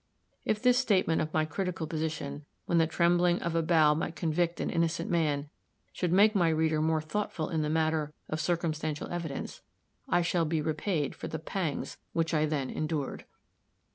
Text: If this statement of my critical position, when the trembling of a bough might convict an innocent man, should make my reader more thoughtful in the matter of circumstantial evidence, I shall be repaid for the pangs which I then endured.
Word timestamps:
If 0.45 0.63
this 0.63 0.79
statement 0.79 1.21
of 1.21 1.31
my 1.31 1.45
critical 1.45 1.85
position, 1.85 2.43
when 2.65 2.79
the 2.79 2.87
trembling 2.87 3.39
of 3.43 3.53
a 3.53 3.61
bough 3.61 3.93
might 3.93 4.15
convict 4.15 4.59
an 4.59 4.71
innocent 4.71 5.11
man, 5.11 5.51
should 5.93 6.11
make 6.11 6.33
my 6.33 6.49
reader 6.49 6.81
more 6.81 7.01
thoughtful 7.03 7.49
in 7.49 7.61
the 7.61 7.69
matter 7.69 8.11
of 8.27 8.41
circumstantial 8.41 9.09
evidence, 9.11 9.61
I 10.09 10.23
shall 10.23 10.45
be 10.45 10.59
repaid 10.59 11.13
for 11.13 11.27
the 11.27 11.37
pangs 11.37 11.99
which 12.13 12.33
I 12.33 12.47
then 12.47 12.71
endured. 12.71 13.25